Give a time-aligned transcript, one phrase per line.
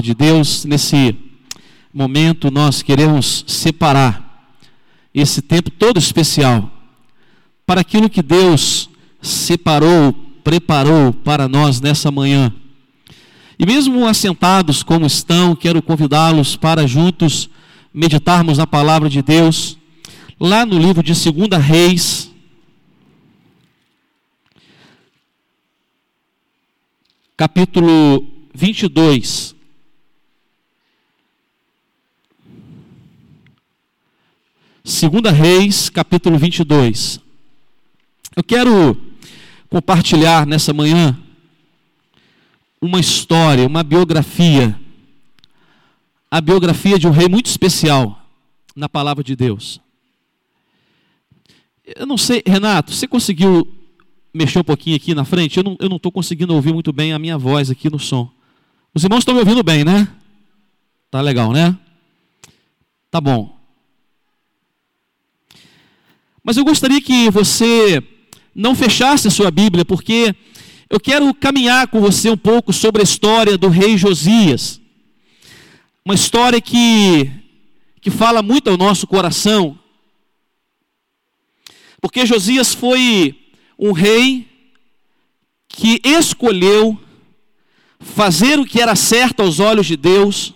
[0.00, 1.16] de Deus, nesse
[1.92, 4.54] momento nós queremos separar
[5.14, 6.70] esse tempo todo especial
[7.66, 8.88] para aquilo que Deus
[9.20, 12.52] separou, preparou para nós nessa manhã.
[13.58, 17.50] E mesmo assentados como estão, quero convidá-los para juntos
[17.92, 19.76] meditarmos na palavra de Deus,
[20.38, 22.30] lá no livro de 2 Reis,
[27.36, 29.59] capítulo 22.
[34.90, 37.20] Segunda Reis, capítulo 22.
[38.34, 39.00] Eu quero
[39.68, 41.16] compartilhar nessa manhã
[42.82, 44.78] uma história, uma biografia.
[46.28, 48.20] A biografia de um rei muito especial
[48.74, 49.80] na palavra de Deus.
[51.86, 53.66] Eu não sei, Renato, você conseguiu
[54.34, 55.56] mexer um pouquinho aqui na frente?
[55.56, 58.28] Eu não estou conseguindo ouvir muito bem a minha voz aqui no som.
[58.92, 60.08] Os irmãos estão me ouvindo bem, né?
[61.12, 61.78] Tá legal, né?
[63.08, 63.59] Tá bom.
[66.42, 68.02] Mas eu gostaria que você
[68.54, 70.34] não fechasse a sua Bíblia, porque
[70.88, 74.80] eu quero caminhar com você um pouco sobre a história do rei Josias.
[76.04, 77.30] Uma história que,
[78.00, 79.78] que fala muito ao nosso coração.
[82.00, 83.34] Porque Josias foi
[83.78, 84.48] um rei
[85.68, 86.98] que escolheu
[88.00, 90.54] fazer o que era certo aos olhos de Deus,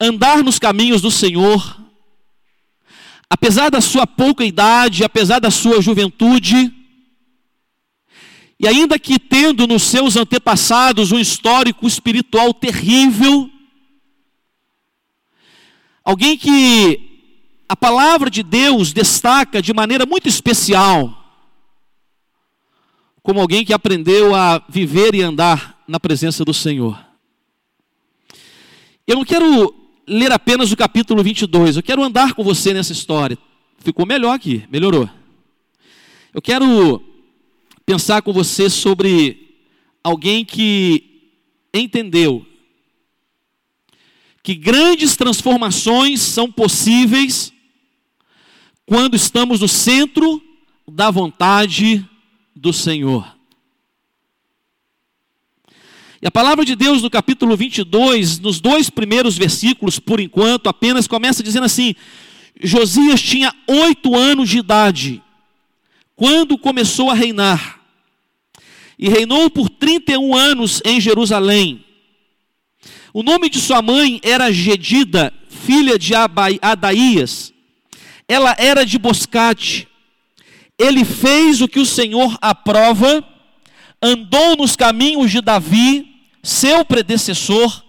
[0.00, 1.78] andar nos caminhos do Senhor,
[3.30, 6.74] apesar da sua pouca idade, apesar da sua juventude,
[8.58, 13.48] e ainda que tendo nos seus antepassados um histórico espiritual terrível,
[16.04, 17.08] alguém que
[17.68, 21.16] a palavra de Deus destaca de maneira muito especial,
[23.22, 26.98] como alguém que aprendeu a viver e andar na presença do Senhor.
[29.06, 33.38] Eu não quero ler apenas o capítulo 22, eu quero andar com você nessa história.
[33.78, 35.08] Ficou melhor aqui, melhorou.
[36.34, 37.02] Eu quero
[37.84, 39.56] pensar com você sobre
[40.02, 41.32] alguém que
[41.72, 42.46] entendeu
[44.42, 47.52] que grandes transformações são possíveis
[48.86, 50.42] quando estamos no centro
[50.88, 52.04] da vontade
[52.56, 53.39] do Senhor.
[56.22, 61.06] E a palavra de Deus no capítulo 22, nos dois primeiros versículos, por enquanto, apenas
[61.06, 61.94] começa dizendo assim:
[62.62, 65.22] Josias tinha oito anos de idade
[66.14, 67.80] quando começou a reinar,
[68.98, 71.82] e reinou por 31 anos em Jerusalém.
[73.14, 77.54] O nome de sua mãe era Gedida, filha de Adaías.
[78.28, 79.88] Ela era de Boscate.
[80.78, 83.26] Ele fez o que o Senhor aprova,
[84.02, 86.09] andou nos caminhos de Davi,
[86.42, 87.84] seu predecessor,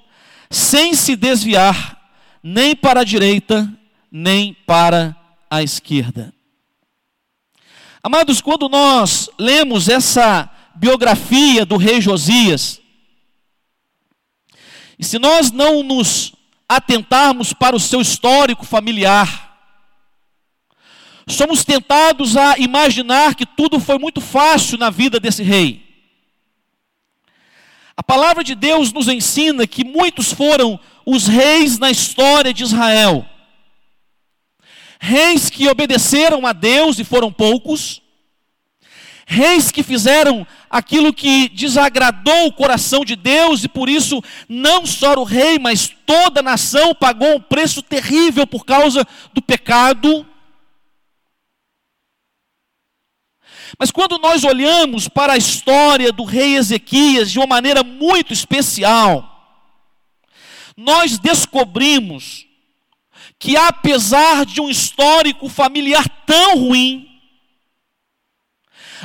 [0.50, 2.00] sem se desviar
[2.44, 3.72] nem para a direita,
[4.12, 5.16] nem para
[5.50, 6.34] a esquerda.
[8.04, 12.82] Amados, quando nós lemos essa biografia do rei Josias,
[14.98, 16.34] e se nós não nos
[16.68, 19.52] atentarmos para o seu histórico familiar,
[21.28, 25.91] somos tentados a imaginar que tudo foi muito fácil na vida desse rei.
[28.02, 33.24] A palavra de Deus nos ensina que muitos foram os reis na história de Israel.
[35.00, 38.02] Reis que obedeceram a Deus e foram poucos.
[39.28, 44.20] Reis que fizeram aquilo que desagradou o coração de Deus e por isso
[44.50, 49.44] não só o rei, mas toda a nação pagou um preço terrível por causa do
[49.44, 50.26] pecado.
[53.82, 59.58] Mas quando nós olhamos para a história do rei Ezequias de uma maneira muito especial,
[60.78, 62.46] nós descobrimos
[63.40, 67.10] que apesar de um histórico familiar tão ruim,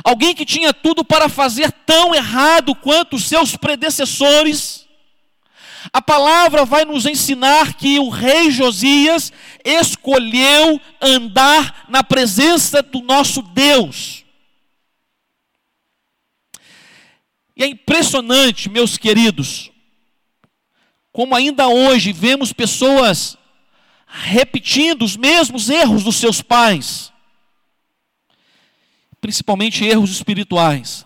[0.03, 4.85] alguém que tinha tudo para fazer tão errado quanto seus predecessores,
[5.91, 9.33] a palavra vai nos ensinar que o rei Josias
[9.65, 14.26] escolheu andar na presença do nosso Deus.
[17.57, 19.71] E é impressionante, meus queridos,
[21.11, 23.35] como ainda hoje vemos pessoas
[24.05, 27.11] repetindo os mesmos erros dos seus pais,
[29.19, 31.03] principalmente erros espirituais.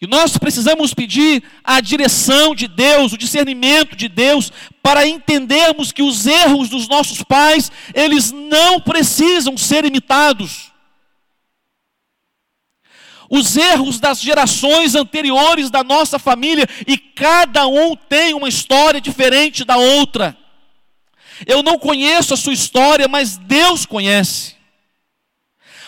[0.00, 4.50] E nós precisamos pedir a direção de Deus, o discernimento de Deus,
[4.82, 10.69] para entendermos que os erros dos nossos pais, eles não precisam ser imitados.
[13.30, 19.64] Os erros das gerações anteriores da nossa família e cada um tem uma história diferente
[19.64, 20.36] da outra.
[21.46, 24.56] Eu não conheço a sua história, mas Deus conhece.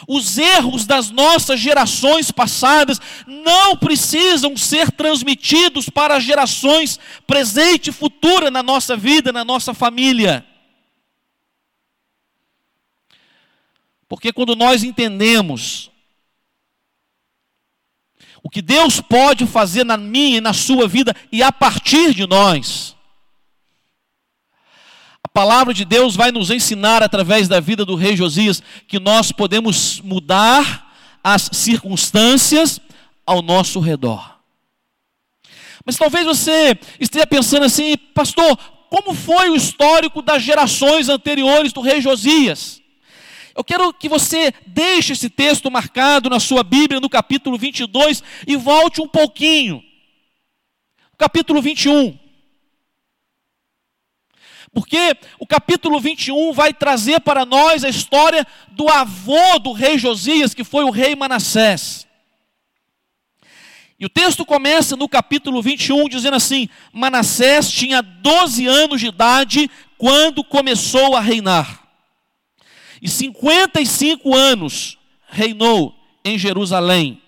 [0.06, 7.92] Os erros das nossas gerações passadas não precisam ser transmitidos para as gerações presente e
[7.92, 10.44] futura na nossa vida, na nossa família.
[14.08, 15.91] Porque quando nós entendemos
[18.42, 22.26] o que Deus pode fazer na minha e na sua vida e a partir de
[22.26, 22.96] nós,
[25.32, 30.00] palavra de Deus vai nos ensinar através da vida do rei Josias que nós podemos
[30.00, 30.92] mudar
[31.24, 32.80] as circunstâncias
[33.24, 34.38] ao nosso redor.
[35.84, 38.56] Mas talvez você esteja pensando assim, pastor,
[38.90, 42.81] como foi o histórico das gerações anteriores do rei Josias?
[43.54, 48.56] Eu quero que você deixe esse texto marcado na sua Bíblia, no capítulo 22, e
[48.56, 49.82] volte um pouquinho.
[51.18, 52.18] Capítulo 21.
[54.72, 60.54] Porque o capítulo 21 vai trazer para nós a história do avô do rei Josias,
[60.54, 62.06] que foi o rei Manassés.
[64.00, 69.70] E o texto começa no capítulo 21 dizendo assim: Manassés tinha 12 anos de idade
[69.98, 71.81] quando começou a reinar,
[73.02, 74.96] e 55 anos
[75.26, 75.92] reinou
[76.24, 77.20] em Jerusalém.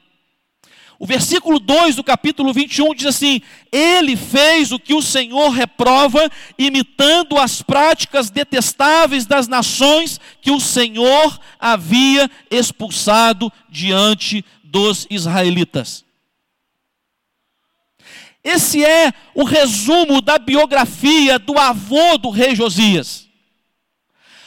[1.00, 3.42] O versículo 2 do capítulo 21 diz assim:
[3.72, 10.60] Ele fez o que o Senhor reprova, imitando as práticas detestáveis das nações que o
[10.60, 16.04] Senhor havia expulsado diante dos israelitas.
[18.44, 23.23] Esse é o resumo da biografia do avô do rei Josias.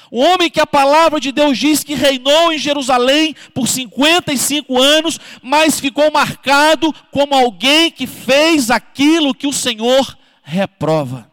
[0.09, 5.19] O homem que a palavra de Deus diz que reinou em Jerusalém por 55 anos,
[5.41, 11.31] mas ficou marcado como alguém que fez aquilo que o Senhor reprova.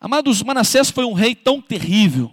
[0.00, 2.32] Amados, Manassés foi um rei tão terrível,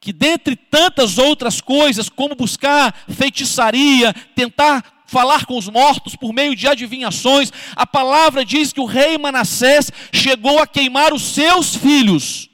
[0.00, 6.54] que dentre tantas outras coisas, como buscar feitiçaria, tentar falar com os mortos por meio
[6.54, 7.50] de adivinhações.
[7.74, 12.48] A palavra diz que o rei Manassés chegou a queimar os seus filhos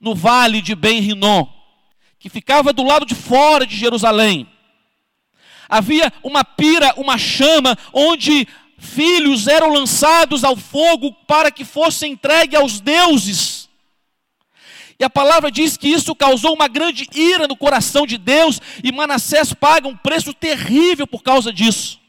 [0.00, 1.46] no vale de Ben-Rinom,
[2.18, 4.46] que ficava do lado de fora de Jerusalém.
[5.68, 8.46] Havia uma pira, uma chama, onde
[8.78, 13.55] filhos eram lançados ao fogo para que fossem entregues aos deuses.
[14.98, 18.90] E a palavra diz que isso causou uma grande ira no coração de Deus, e
[18.90, 22.00] Manassés paga um preço terrível por causa disso.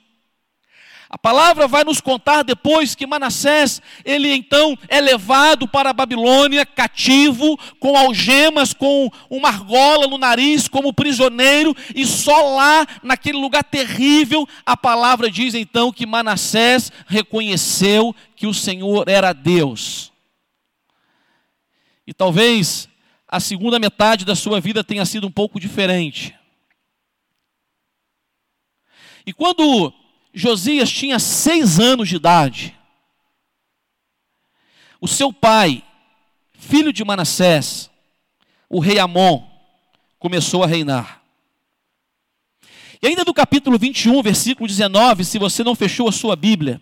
[1.10, 6.66] A palavra vai nos contar depois que Manassés, ele então é levado para a Babilônia
[6.66, 13.64] cativo, com algemas, com uma argola no nariz, como prisioneiro, e só lá, naquele lugar
[13.64, 20.12] terrível, a palavra diz então que Manassés reconheceu que o Senhor era Deus.
[22.08, 22.88] E talvez
[23.28, 26.34] a segunda metade da sua vida tenha sido um pouco diferente.
[29.26, 29.94] E quando
[30.34, 32.74] Josias tinha seis anos de idade,
[35.02, 35.84] o seu pai,
[36.54, 37.92] filho de Manassés,
[38.70, 39.46] o rei Amon,
[40.18, 41.22] começou a reinar.
[43.02, 46.82] E ainda do capítulo 21, versículo 19, se você não fechou a sua Bíblia,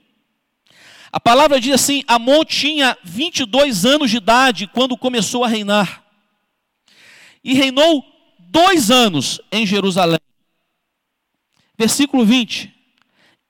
[1.16, 6.04] a palavra diz assim: Amon tinha 22 anos de idade quando começou a reinar.
[7.42, 8.04] E reinou
[8.38, 10.20] dois anos em Jerusalém.
[11.78, 12.70] Versículo 20: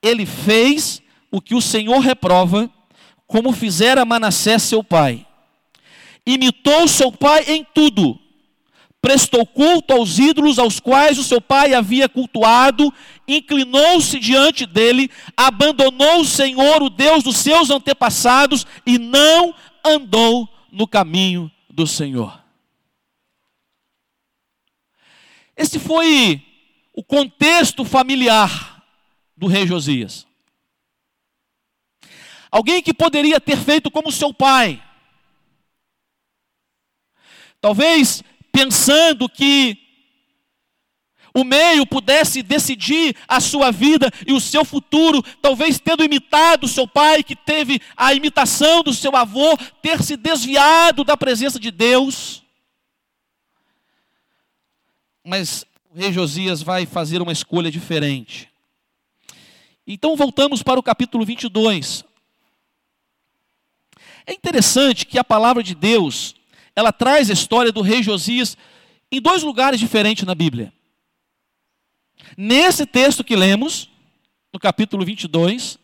[0.00, 2.70] Ele fez o que o Senhor reprova,
[3.26, 5.26] como fizera Manassés seu pai.
[6.24, 8.16] Imitou seu pai em tudo,
[9.00, 12.94] prestou culto aos ídolos aos quais o seu pai havia cultuado,
[13.26, 19.54] inclinou-se diante dele, abandonou o Senhor, o Deus dos seus antepassados, e não
[19.84, 22.42] andou no caminho do Senhor.
[25.56, 26.42] Esse foi
[26.92, 28.82] o contexto familiar
[29.36, 30.26] do rei Josias.
[32.50, 34.82] Alguém que poderia ter feito como seu pai.
[37.60, 39.85] Talvez pensando que
[41.36, 46.88] o meio pudesse decidir a sua vida e o seu futuro, talvez tendo imitado seu
[46.88, 52.42] pai, que teve a imitação do seu avô, ter se desviado da presença de Deus.
[55.22, 58.48] Mas o rei Josias vai fazer uma escolha diferente.
[59.86, 62.02] Então voltamos para o capítulo 22.
[64.26, 66.34] É interessante que a palavra de Deus
[66.74, 68.56] ela traz a história do rei Josias
[69.12, 70.72] em dois lugares diferentes na Bíblia.
[72.36, 73.88] Nesse texto que lemos,
[74.52, 75.78] no capítulo 22,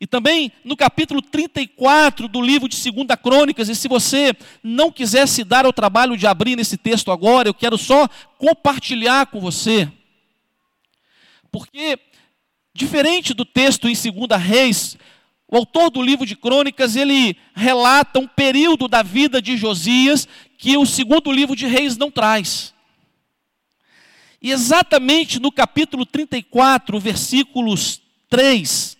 [0.00, 5.26] e também no capítulo 34 do livro de 2 Crônicas, e se você não quiser
[5.28, 9.90] se dar ao trabalho de abrir nesse texto agora, eu quero só compartilhar com você.
[11.50, 11.98] Porque,
[12.74, 14.96] diferente do texto em 2 Reis,
[15.46, 20.26] o autor do livro de Crônicas, ele relata um período da vida de Josias
[20.56, 22.72] que o segundo livro de Reis não traz.
[24.42, 28.96] E exatamente no capítulo 34, versículos 3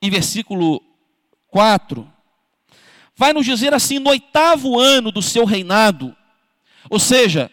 [0.00, 0.82] e versículo
[1.48, 2.10] 4,
[3.14, 6.16] vai nos dizer assim: no oitavo ano do seu reinado,
[6.88, 7.50] ou seja,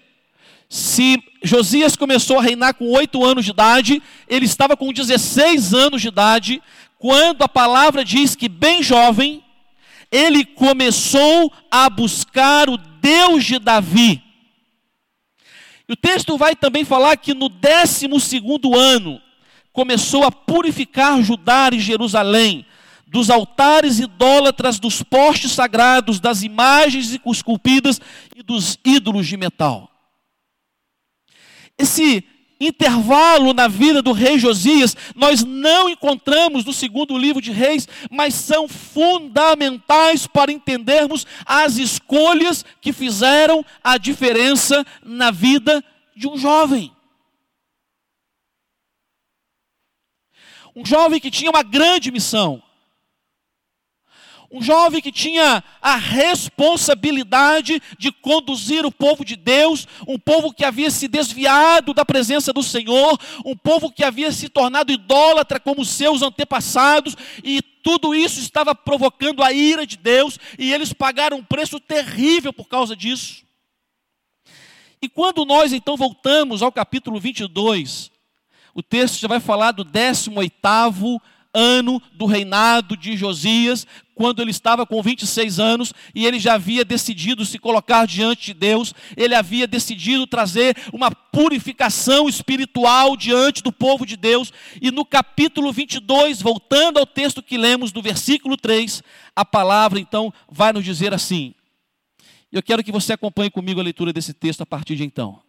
[0.69, 6.01] se Josias começou a reinar com oito anos de idade, ele estava com 16 anos
[6.01, 6.63] de idade,
[6.97, 9.43] quando a palavra diz que, bem jovem,
[10.11, 14.28] ele começou a buscar o Deus de Davi.
[15.89, 19.19] E o texto vai também falar que no décimo segundo ano,
[19.73, 22.63] começou a purificar Judá e Jerusalém
[23.07, 27.99] dos altares idólatras, dos postes sagrados, das imagens esculpidas
[28.35, 29.89] e dos ídolos de metal.
[31.75, 32.23] Esse
[32.59, 38.33] intervalo na vida do rei Josias, nós não encontramos no segundo livro de Reis, mas
[38.33, 45.83] são fundamentais para entendermos as escolhas que fizeram a diferença na vida
[46.15, 46.91] de um jovem.
[50.75, 52.61] Um jovem que tinha uma grande missão.
[54.51, 60.65] Um jovem que tinha a responsabilidade de conduzir o povo de Deus, um povo que
[60.65, 65.85] havia se desviado da presença do Senhor, um povo que havia se tornado idólatra como
[65.85, 71.43] seus antepassados, e tudo isso estava provocando a ira de Deus, e eles pagaram um
[71.43, 73.43] preço terrível por causa disso.
[75.01, 78.11] E quando nós então voltamos ao capítulo 22,
[78.73, 81.21] o texto já vai falar do 18º
[81.53, 86.83] ano do reinado de Josias, quando ele estava com 26 anos e ele já havia
[86.83, 93.71] decidido se colocar diante de Deus, ele havia decidido trazer uma purificação espiritual diante do
[93.71, 94.51] povo de Deus,
[94.81, 99.01] e no capítulo 22, voltando ao texto que lemos do versículo 3,
[99.35, 101.55] a palavra então vai nos dizer assim.
[102.51, 105.39] Eu quero que você acompanhe comigo a leitura desse texto a partir de então.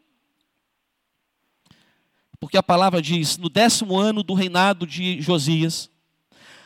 [2.40, 5.90] Porque a palavra diz: no décimo ano do reinado de Josias,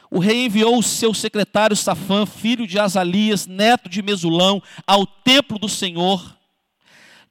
[0.09, 5.59] o rei enviou o seu secretário Safã, filho de Azalias, neto de Mesulão, ao templo
[5.59, 6.39] do Senhor,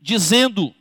[0.02, 0.76] dizendo: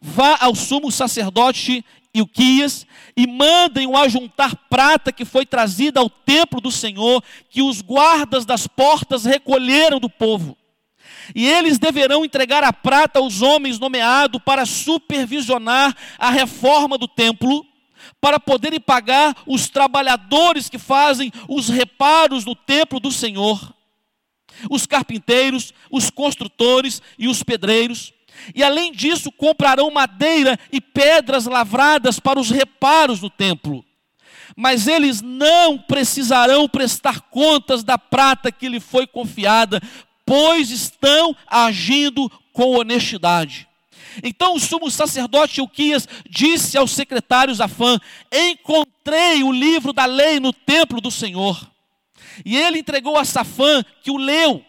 [0.00, 2.86] Vá ao sumo sacerdote Ilquias
[3.16, 8.66] e mandem-o ajuntar prata que foi trazida ao templo do Senhor, que os guardas das
[8.66, 10.56] portas recolheram do povo.
[11.34, 17.64] E eles deverão entregar a prata aos homens nomeados para supervisionar a reforma do templo,
[18.20, 23.74] para poderem pagar os trabalhadores que fazem os reparos no templo do Senhor,
[24.70, 28.12] os carpinteiros, os construtores e os pedreiros.
[28.54, 33.84] E além disso, comprarão madeira e pedras lavradas para os reparos do templo.
[34.56, 39.80] Mas eles não precisarão prestar contas da prata que lhe foi confiada,
[40.30, 43.66] pois estão agindo com honestidade.
[44.22, 47.98] Então o sumo sacerdote Uquias disse ao secretário Zafã:
[48.30, 51.68] Encontrei o livro da lei no templo do Senhor.
[52.44, 54.64] E ele entregou a Safã, que o leu.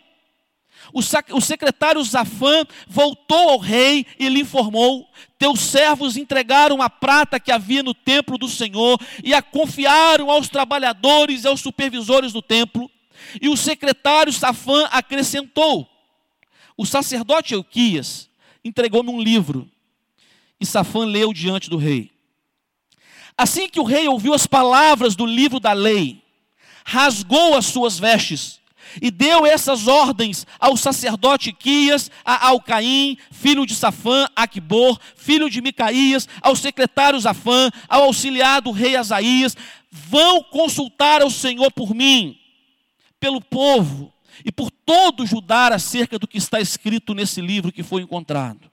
[0.92, 7.52] O, secretário Zafã voltou ao rei e lhe informou: Teus servos entregaram a prata que
[7.52, 12.90] havia no templo do Senhor e a confiaram aos trabalhadores e aos supervisores do templo.
[13.42, 15.88] E o secretário Safã acrescentou:
[16.78, 18.30] O sacerdote Euquias
[18.64, 19.70] entregou-me um livro,
[20.60, 22.12] e Safã leu diante do rei.
[23.38, 26.22] Assim que o rei ouviu as palavras do livro da lei,
[26.86, 28.60] rasgou as suas vestes
[29.02, 35.62] e deu essas ordens ao sacerdote Quias, a Alcaim, filho de Safã, Aquibor, filho de
[35.62, 39.56] Micaías, ao secretário Zafã, ao auxiliar do rei Asaías:
[39.90, 42.41] vão consultar ao Senhor por mim
[43.22, 44.12] pelo povo
[44.44, 48.70] e por todo Judá acerca do que está escrito nesse livro que foi encontrado.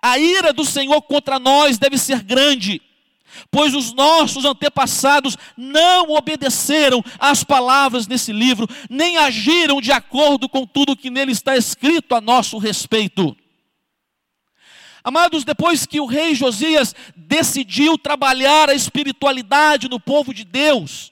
[0.00, 2.80] A ira do Senhor contra nós deve ser grande,
[3.50, 10.66] pois os nossos antepassados não obedeceram às palavras nesse livro, nem agiram de acordo com
[10.66, 13.36] tudo que nele está escrito a nosso respeito.
[15.04, 21.11] Amados, depois que o rei Josias decidiu trabalhar a espiritualidade no povo de Deus,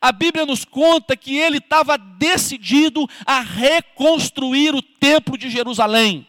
[0.00, 6.26] a Bíblia nos conta que ele estava decidido a reconstruir o templo de Jerusalém.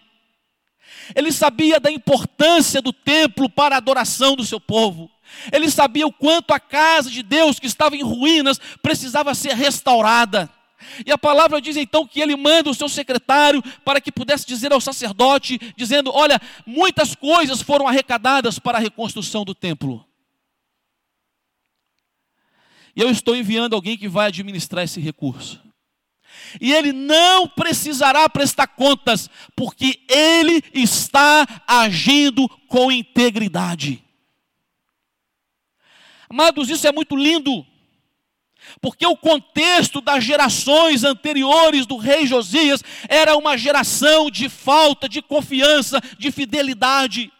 [1.15, 5.09] Ele sabia da importância do templo para a adoração do seu povo.
[5.51, 10.49] Ele sabia o quanto a casa de Deus, que estava em ruínas, precisava ser restaurada.
[11.05, 14.71] E a palavra diz então que ele manda o seu secretário para que pudesse dizer
[14.71, 20.05] ao sacerdote, dizendo: Olha, muitas coisas foram arrecadadas para a reconstrução do templo.
[22.95, 25.61] E eu estou enviando alguém que vai administrar esse recurso.
[26.59, 34.03] E ele não precisará prestar contas, porque ele está agindo com integridade.
[36.29, 37.65] Amados, isso é muito lindo.
[38.81, 45.21] Porque o contexto das gerações anteriores do rei Josias era uma geração de falta de
[45.21, 47.31] confiança, de fidelidade,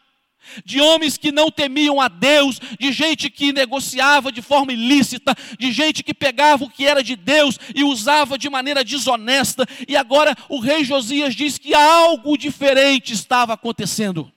[0.66, 5.72] de homens que não temiam a Deus, de gente que negociava de forma ilícita, de
[5.72, 9.66] gente que pegava o que era de Deus e usava de maneira desonesta.
[9.88, 14.32] E agora o rei Josias diz que algo diferente estava acontecendo.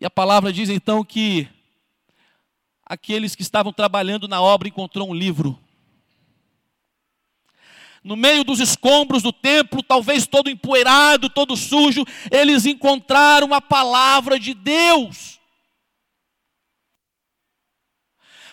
[0.00, 1.48] E a palavra diz então que
[2.84, 5.58] aqueles que estavam trabalhando na obra encontrou um livro.
[8.08, 14.40] No meio dos escombros do templo, talvez todo empoeirado, todo sujo, eles encontraram a palavra
[14.40, 15.38] de Deus.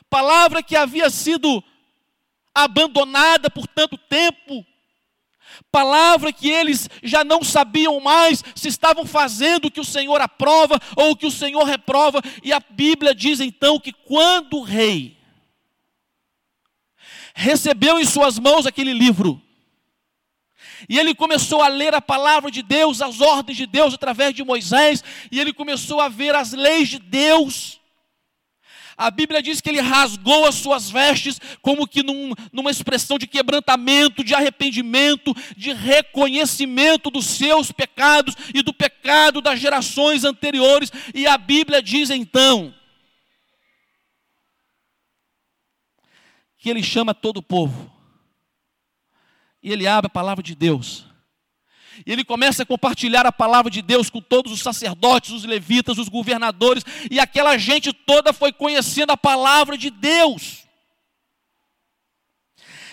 [0.10, 1.64] Palavra que havia sido
[2.54, 4.66] abandonada por tanto tempo,
[5.72, 10.82] palavra que eles já não sabiam mais se estavam fazendo o que o Senhor aprova
[10.98, 15.18] ou o que o Senhor reprova, e a Bíblia diz então que quando o rei
[17.34, 19.45] recebeu em suas mãos aquele livro,
[20.88, 24.44] e ele começou a ler a palavra de Deus, as ordens de Deus através de
[24.44, 27.80] Moisés, e ele começou a ver as leis de Deus.
[28.98, 33.28] A Bíblia diz que ele rasgou as suas vestes, como que num, numa expressão de
[33.28, 40.92] quebrantamento, de arrependimento, de reconhecimento dos seus pecados e do pecado das gerações anteriores.
[41.14, 42.74] E a Bíblia diz então
[46.58, 47.92] que ele chama todo o povo,
[49.66, 51.06] e ele abre a palavra de Deus.
[52.06, 55.98] E ele começa a compartilhar a palavra de Deus com todos os sacerdotes, os levitas,
[55.98, 60.68] os governadores, e aquela gente toda foi conhecendo a palavra de Deus.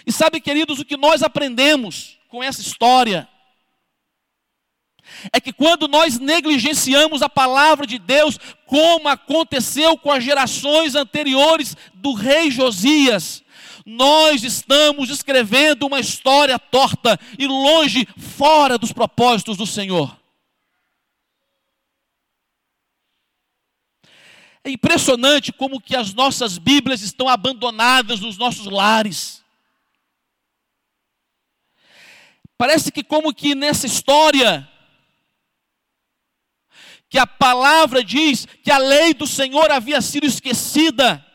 [0.06, 3.28] E sabe, queridos, o que nós aprendemos com essa história
[5.30, 11.76] é que quando nós negligenciamos a palavra de Deus, como aconteceu com as gerações anteriores
[11.92, 13.41] do rei Josias,
[13.84, 20.16] nós estamos escrevendo uma história torta e longe, fora dos propósitos do Senhor.
[24.64, 29.42] É impressionante como que as nossas Bíblias estão abandonadas nos nossos lares.
[32.56, 34.68] Parece que como que nessa história
[37.12, 41.26] que a palavra diz que a lei do Senhor havia sido esquecida.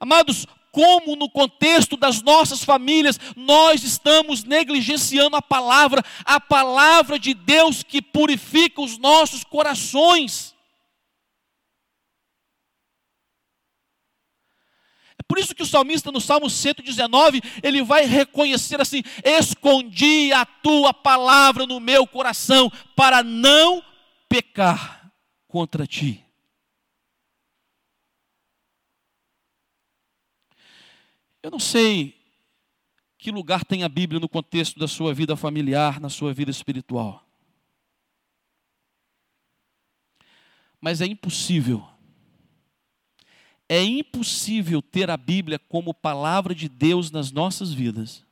[0.00, 7.34] Amados, como no contexto das nossas famílias nós estamos negligenciando a palavra, a palavra de
[7.34, 10.54] Deus que purifica os nossos corações.
[15.18, 20.46] É por isso que o salmista no Salmo 119, ele vai reconhecer assim: "Escondi a
[20.46, 23.84] tua palavra no meu coração para não
[24.28, 25.12] pecar
[25.46, 26.24] contra ti".
[31.42, 32.20] Eu não sei
[33.16, 37.26] que lugar tem a Bíblia no contexto da sua vida familiar, na sua vida espiritual.
[40.80, 41.86] Mas é impossível,
[43.68, 48.24] é impossível ter a Bíblia como palavra de Deus nas nossas vidas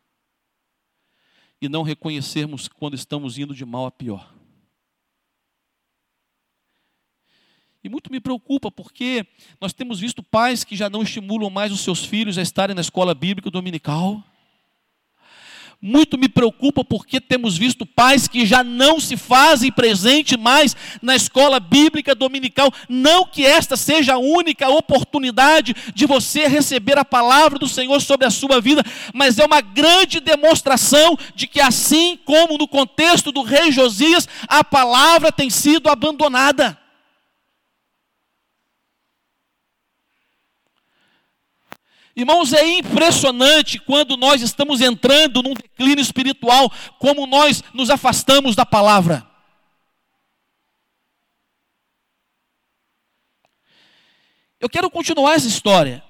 [1.61, 4.38] e não reconhecermos quando estamos indo de mal a pior.
[7.83, 9.25] E muito me preocupa porque
[9.61, 12.81] nós temos visto pais que já não estimulam mais os seus filhos a estarem na
[12.81, 14.23] escola bíblica dominical.
[15.81, 21.15] Muito me preocupa porque temos visto pais que já não se fazem presente mais na
[21.15, 22.73] escola bíblica dominical.
[22.89, 28.27] Não que esta seja a única oportunidade de você receber a palavra do Senhor sobre
[28.27, 28.83] a sua vida,
[29.15, 34.65] mas é uma grande demonstração de que, assim como no contexto do rei Josias, a
[34.65, 36.77] palavra tem sido abandonada.
[42.19, 48.67] Irmãos, é impressionante quando nós estamos entrando num declínio espiritual, como nós nos afastamos da
[48.67, 49.25] palavra.
[54.59, 56.03] Eu quero continuar essa história.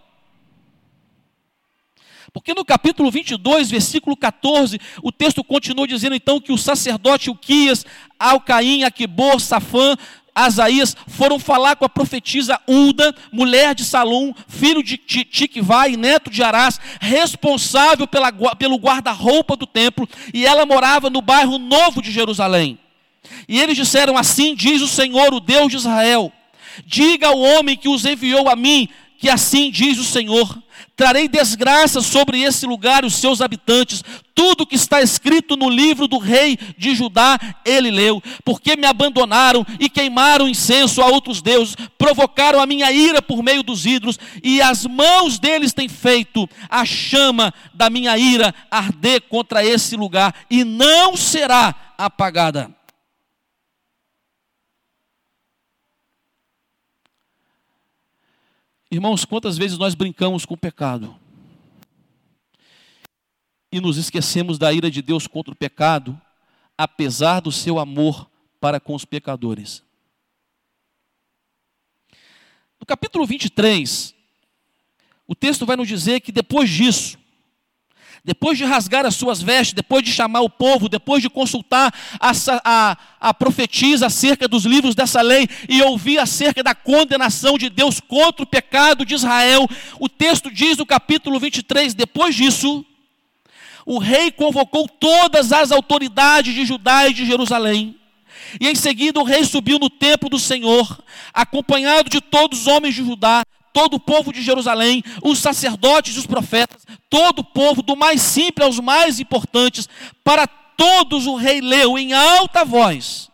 [2.32, 7.84] Porque no capítulo 22, versículo 14, o texto continua dizendo então que o sacerdote Uquias,
[8.18, 9.94] Alcaim, Aquibor, Safã,
[10.44, 16.42] Asaías foram falar com a profetisa Ulda, mulher de Salom, filho de Tiquivai, neto de
[16.42, 22.78] Arás, responsável pela, pelo guarda-roupa do templo, e ela morava no bairro novo de Jerusalém.
[23.48, 26.32] E eles disseram assim: Diz o Senhor, o Deus de Israel:
[26.86, 30.56] Diga ao homem que os enviou a mim, que assim diz o Senhor:
[30.96, 34.02] Trarei desgraça sobre esse lugar e os seus habitantes.
[34.34, 38.22] Tudo que está escrito no livro do rei de Judá, ele leu.
[38.44, 43.64] Porque me abandonaram e queimaram incenso a outros deuses, provocaram a minha ira por meio
[43.64, 49.64] dos ídolos, e as mãos deles têm feito a chama da minha ira arder contra
[49.64, 52.77] esse lugar, e não será apagada.
[58.90, 61.14] Irmãos, quantas vezes nós brincamos com o pecado
[63.70, 66.18] e nos esquecemos da ira de Deus contra o pecado,
[66.76, 69.84] apesar do seu amor para com os pecadores.
[72.80, 74.14] No capítulo 23,
[75.26, 77.18] o texto vai nos dizer que depois disso,
[78.24, 82.32] depois de rasgar as suas vestes, depois de chamar o povo, depois de consultar a,
[82.64, 88.00] a, a profetisa acerca dos livros dessa lei e ouvir acerca da condenação de Deus
[88.00, 92.84] contra o pecado de Israel, o texto diz no capítulo 23: depois disso,
[93.86, 97.96] o rei convocou todas as autoridades de Judá e de Jerusalém.
[98.60, 101.02] E em seguida o rei subiu no templo do Senhor,
[101.32, 106.18] acompanhado de todos os homens de Judá, todo o povo de Jerusalém, os sacerdotes e
[106.18, 109.88] os profetas, todo o povo, do mais simples aos mais importantes,
[110.22, 113.28] para todos o rei leu em alta voz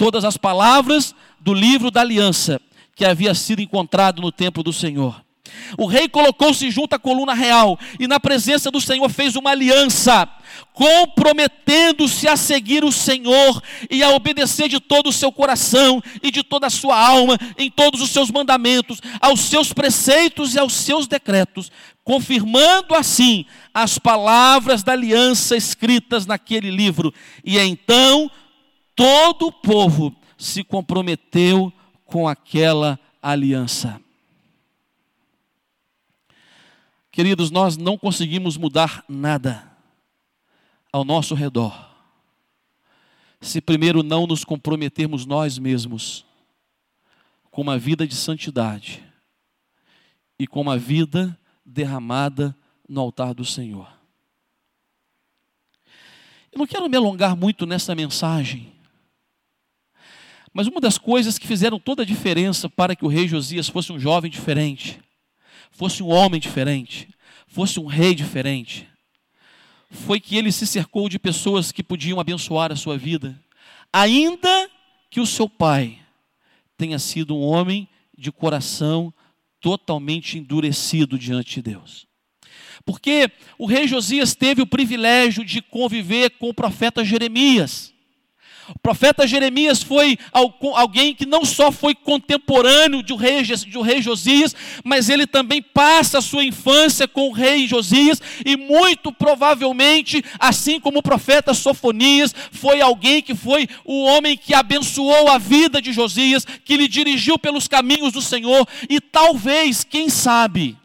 [0.00, 2.58] todas as palavras do livro da aliança
[2.96, 5.22] que havia sido encontrado no templo do Senhor.
[5.78, 10.28] O rei colocou-se junto à coluna real e, na presença do Senhor, fez uma aliança,
[10.72, 16.42] comprometendo-se a seguir o Senhor e a obedecer de todo o seu coração e de
[16.42, 21.06] toda a sua alma, em todos os seus mandamentos, aos seus preceitos e aos seus
[21.06, 21.70] decretos,
[22.04, 27.12] confirmando assim as palavras da aliança escritas naquele livro.
[27.44, 28.30] E então
[28.96, 31.72] todo o povo se comprometeu
[32.06, 34.00] com aquela aliança.
[37.10, 39.68] Queridos, nós não conseguimos mudar nada
[40.92, 41.90] ao nosso redor
[43.40, 46.26] se primeiro não nos comprometermos nós mesmos
[47.50, 49.02] com uma vida de santidade
[50.38, 52.54] e com uma vida derramada
[52.88, 53.90] no altar do Senhor.
[56.52, 58.72] Eu não quero me alongar muito nessa mensagem,
[60.52, 63.92] mas uma das coisas que fizeram toda a diferença para que o rei Josias fosse
[63.92, 65.00] um jovem diferente
[65.70, 67.08] fosse um homem diferente,
[67.46, 68.88] fosse um rei diferente,
[69.90, 73.38] foi que ele se cercou de pessoas que podiam abençoar a sua vida,
[73.92, 74.70] ainda
[75.10, 75.98] que o seu pai
[76.76, 79.12] tenha sido um homem de coração
[79.60, 82.06] totalmente endurecido diante de Deus.
[82.84, 87.92] Porque o rei Josias teve o privilégio de conviver com o profeta Jeremias.
[88.74, 93.42] O profeta Jeremias foi alguém que não só foi contemporâneo do rei,
[93.84, 94.54] rei Josias,
[94.84, 100.78] mas ele também passa a sua infância com o rei Josias, e muito provavelmente, assim
[100.78, 105.92] como o profeta Sofonias, foi alguém que foi o homem que abençoou a vida de
[105.92, 110.76] Josias, que lhe dirigiu pelos caminhos do Senhor, e talvez, quem sabe,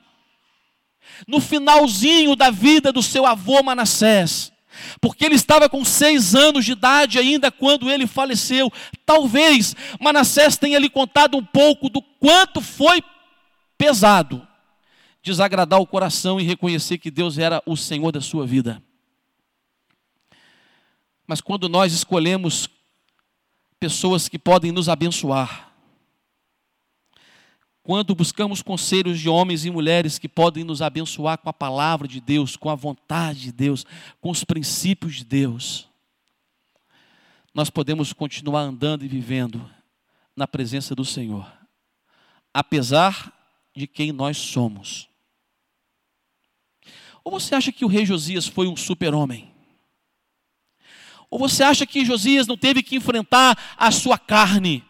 [1.28, 4.52] no finalzinho da vida do seu avô Manassés,
[5.00, 8.72] porque ele estava com seis anos de idade ainda quando ele faleceu.
[9.06, 13.04] Talvez Manassés tenha lhe contado um pouco do quanto foi
[13.78, 14.46] pesado
[15.26, 18.80] desagradar o coração e reconhecer que Deus era o Senhor da sua vida.
[21.26, 22.70] Mas quando nós escolhemos
[23.80, 25.74] pessoas que podem nos abençoar,
[27.86, 32.20] quando buscamos conselhos de homens e mulheres que podem nos abençoar com a palavra de
[32.20, 33.86] Deus, com a vontade de Deus,
[34.20, 35.88] com os princípios de Deus,
[37.54, 39.70] nós podemos continuar andando e vivendo
[40.36, 41.48] na presença do Senhor,
[42.52, 43.32] apesar
[43.76, 45.08] de quem nós somos.
[47.24, 49.54] Ou você acha que o rei Josias foi um super-homem?
[51.30, 54.84] Ou você acha que Josias não teve que enfrentar a sua carne?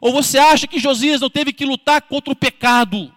[0.00, 3.12] Ou você acha que Josias não teve que lutar contra o pecado?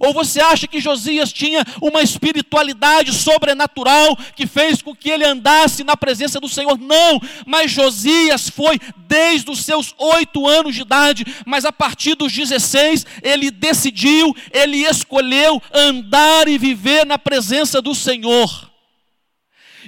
[0.00, 5.84] Ou você acha que Josias tinha uma espiritualidade sobrenatural que fez com que ele andasse
[5.84, 6.78] na presença do Senhor?
[6.78, 12.32] Não, mas Josias foi desde os seus oito anos de idade, mas a partir dos
[12.32, 18.71] 16 ele decidiu, ele escolheu andar e viver na presença do Senhor.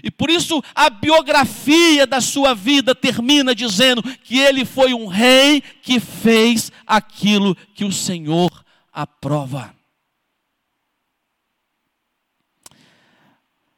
[0.03, 5.61] E por isso a biografia da sua vida termina dizendo que ele foi um rei
[5.61, 9.75] que fez aquilo que o Senhor aprova.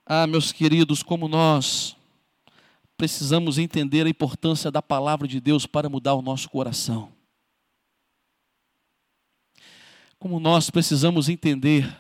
[0.05, 1.97] Ah, meus queridos, como nós
[2.97, 7.13] precisamos entender a importância da palavra de Deus para mudar o nosso coração.
[10.19, 11.95] Como nós precisamos entender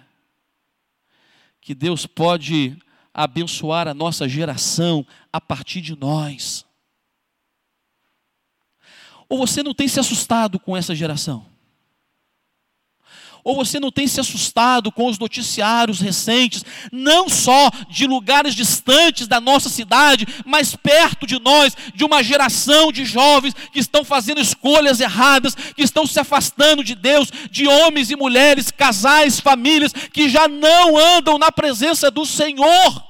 [1.60, 2.78] que Deus pode
[3.16, 6.66] abençoar a nossa geração a partir de nós.
[9.26, 11.46] Ou você não tem se assustado com essa geração?
[13.46, 19.28] Ou você não tem se assustado com os noticiários recentes, não só de lugares distantes
[19.28, 24.40] da nossa cidade, mas perto de nós, de uma geração de jovens que estão fazendo
[24.40, 30.28] escolhas erradas, que estão se afastando de Deus, de homens e mulheres, casais, famílias que
[30.28, 33.04] já não andam na presença do Senhor.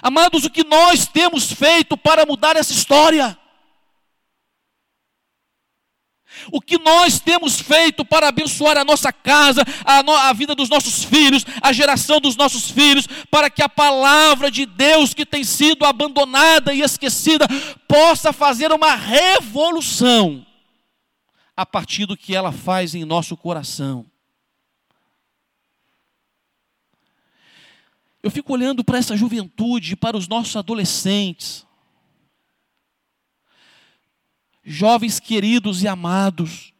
[0.00, 3.36] Amados, o que nós temos feito para mudar essa história?
[6.50, 10.68] O que nós temos feito para abençoar a nossa casa, a, no, a, vida dos
[10.68, 15.44] nossos filhos, a geração dos nossos filhos, para que a palavra de Deus que tem
[15.44, 17.46] sido abandonada e esquecida
[17.86, 20.44] possa fazer uma revolução
[21.56, 24.06] a partir do que ela faz em nosso coração.
[28.22, 31.66] Eu fico olhando para essa juventude, para os nossos adolescentes,
[34.64, 36.72] jovens queridos e amados,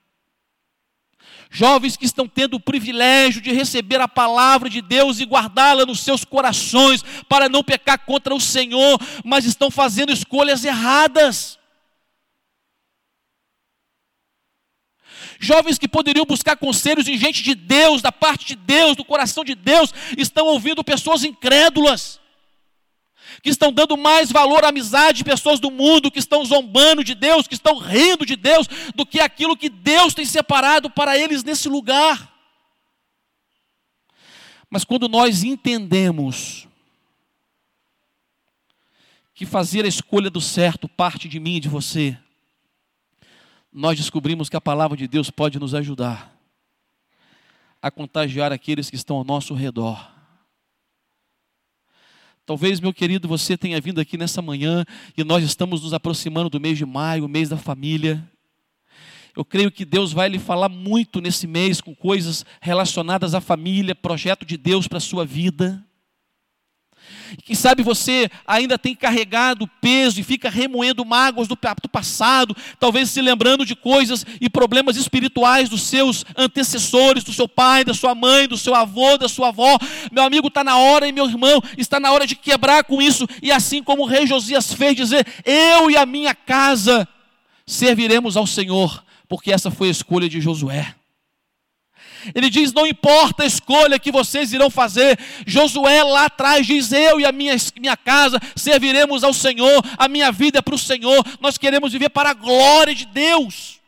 [1.51, 6.01] jovens que estão tendo o privilégio de receber a palavra de Deus e guardá-la nos
[6.01, 11.59] seus corações para não pecar contra o Senhor, mas estão fazendo escolhas erradas.
[15.39, 19.45] Jovens que poderiam buscar conselhos em gente de Deus, da parte de Deus, do coração
[19.45, 22.21] de Deus, estão ouvindo pessoas incrédulas,
[23.43, 27.15] que estão dando mais valor à amizade de pessoas do mundo, que estão zombando de
[27.15, 31.43] Deus, que estão rindo de Deus, do que aquilo que Deus tem separado para eles
[31.43, 32.33] nesse lugar.
[34.71, 36.69] Mas quando nós entendemos
[39.35, 42.17] que fazer a escolha do certo parte de mim e de você,
[43.73, 46.33] nós descobrimos que a palavra de Deus pode nos ajudar
[47.81, 50.12] a contagiar aqueles que estão ao nosso redor.
[52.45, 54.85] Talvez, meu querido, você tenha vindo aqui nessa manhã
[55.17, 58.29] e nós estamos nos aproximando do mês de maio, o mês da família.
[59.37, 63.95] Eu creio que Deus vai lhe falar muito nesse mês com coisas relacionadas à família,
[63.95, 65.83] projeto de Deus para a sua vida.
[67.45, 73.11] Quem sabe você ainda tem carregado peso e fica remoendo mágoas do, do passado, talvez
[73.11, 78.15] se lembrando de coisas e problemas espirituais dos seus antecessores, do seu pai, da sua
[78.15, 79.79] mãe, do seu avô, da sua avó.
[80.11, 83.27] Meu amigo, está na hora, e meu irmão, está na hora de quebrar com isso,
[83.43, 87.07] e assim como o rei Josias fez, dizer: Eu e a minha casa
[87.67, 90.95] serviremos ao Senhor, porque essa foi a escolha de Josué.
[92.35, 95.19] Ele diz: Não importa a escolha que vocês irão fazer.
[95.47, 100.31] Josué lá atrás diz: Eu e a minha, minha casa serviremos ao Senhor, a minha
[100.31, 101.25] vida é para o Senhor.
[101.41, 103.81] Nós queremos viver para a glória de Deus.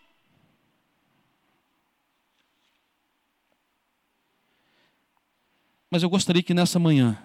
[5.91, 7.17] Mas eu gostaria que nessa manhã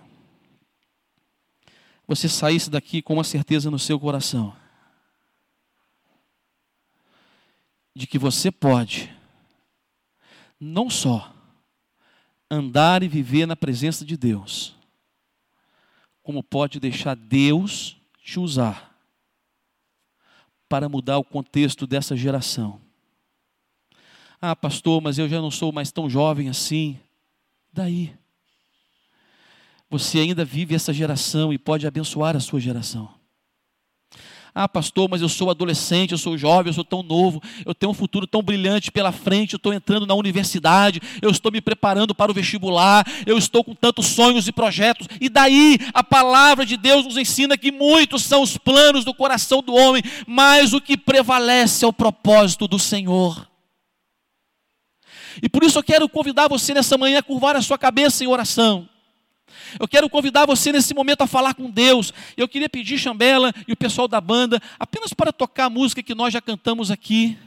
[2.08, 4.56] você saísse daqui com uma certeza no seu coração
[7.95, 9.18] de que você pode
[10.60, 11.34] não só
[12.50, 14.76] andar e viver na presença de Deus,
[16.22, 18.95] como pode deixar Deus te usar
[20.67, 22.80] para mudar o contexto dessa geração.
[24.41, 27.00] Ah, pastor, mas eu já não sou mais tão jovem assim.
[27.74, 28.15] Daí.
[29.89, 33.18] Você ainda vive essa geração e pode abençoar a sua geração.
[34.62, 37.93] Ah, pastor, mas eu sou adolescente, eu sou jovem, eu sou tão novo, eu tenho
[37.93, 42.13] um futuro tão brilhante pela frente, eu estou entrando na universidade, eu estou me preparando
[42.13, 45.08] para o vestibular, eu estou com tantos sonhos e projetos.
[45.22, 49.63] E daí a palavra de Deus nos ensina que muitos são os planos do coração
[49.63, 53.48] do homem, mas o que prevalece é o propósito do Senhor.
[55.41, 58.28] E por isso eu quero convidar você nessa manhã a curvar a sua cabeça em
[58.28, 58.89] oração.
[59.79, 62.13] Eu quero convidar você nesse momento a falar com Deus.
[62.38, 66.15] Eu queria pedir Chambela e o pessoal da banda apenas para tocar a música que
[66.15, 67.38] nós já cantamos aqui.